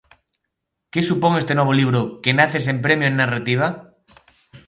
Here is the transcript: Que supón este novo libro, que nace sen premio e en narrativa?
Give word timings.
Que 0.91 1.01
supón 1.09 1.33
este 1.41 1.53
novo 1.59 1.73
libro, 1.79 2.01
que 2.23 2.35
nace 2.39 2.57
sen 2.65 2.77
premio 2.85 3.05
e 3.07 3.09
en 3.11 3.19
narrativa? 3.21 3.67